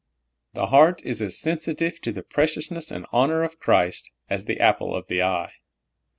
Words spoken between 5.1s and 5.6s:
eye.